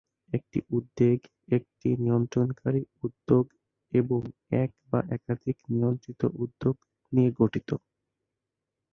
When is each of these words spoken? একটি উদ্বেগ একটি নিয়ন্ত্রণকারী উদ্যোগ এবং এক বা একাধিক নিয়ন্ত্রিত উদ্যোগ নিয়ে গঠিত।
একটি 0.33 0.59
উদ্বেগ 0.69 1.19
একটি 1.49 1.89
নিয়ন্ত্রণকারী 1.97 2.81
উদ্যোগ 3.03 3.45
এবং 3.93 4.19
এক 4.55 4.69
বা 4.89 4.99
একাধিক 5.15 5.57
নিয়ন্ত্রিত 5.71 6.21
উদ্যোগ 6.43 6.75
নিয়ে 7.11 7.29
গঠিত। 7.39 7.69